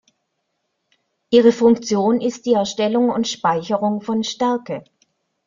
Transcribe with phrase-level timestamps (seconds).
[1.29, 4.83] Ihre Funktion ist die Erstellung und Speicherung von Stärke.